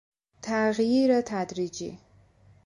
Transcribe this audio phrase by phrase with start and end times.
[0.41, 1.99] تغییر تدریجی